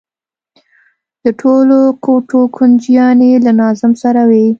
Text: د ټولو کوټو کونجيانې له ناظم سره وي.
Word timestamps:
د 1.23 1.25
ټولو 1.41 1.79
کوټو 2.05 2.41
کونجيانې 2.57 3.31
له 3.45 3.51
ناظم 3.61 3.91
سره 4.03 4.21
وي. 4.29 4.47